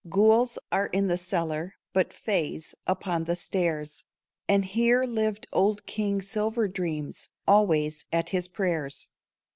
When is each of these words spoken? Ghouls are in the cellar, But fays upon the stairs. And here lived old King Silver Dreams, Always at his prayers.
Ghouls 0.09 0.57
are 0.71 0.87
in 0.87 1.05
the 1.05 1.15
cellar, 1.19 1.75
But 1.93 2.11
fays 2.11 2.73
upon 2.87 3.25
the 3.25 3.35
stairs. 3.35 4.03
And 4.49 4.65
here 4.65 5.03
lived 5.03 5.45
old 5.53 5.85
King 5.85 6.23
Silver 6.23 6.67
Dreams, 6.67 7.29
Always 7.47 8.07
at 8.11 8.29
his 8.29 8.47
prayers. 8.47 9.09